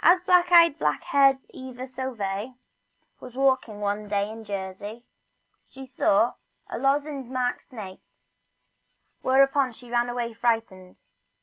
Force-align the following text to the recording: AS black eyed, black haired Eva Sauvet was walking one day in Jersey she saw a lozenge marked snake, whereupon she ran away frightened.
AS 0.00 0.22
black 0.22 0.50
eyed, 0.50 0.78
black 0.78 1.02
haired 1.02 1.36
Eva 1.50 1.86
Sauvet 1.86 2.54
was 3.20 3.34
walking 3.34 3.80
one 3.80 4.08
day 4.08 4.30
in 4.30 4.44
Jersey 4.44 5.04
she 5.68 5.84
saw 5.84 6.32
a 6.70 6.78
lozenge 6.78 7.28
marked 7.28 7.62
snake, 7.64 8.00
whereupon 9.20 9.72
she 9.74 9.90
ran 9.90 10.08
away 10.08 10.32
frightened. 10.32 10.96